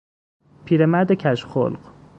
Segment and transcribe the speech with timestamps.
[0.65, 1.79] پیرمرد کژخلق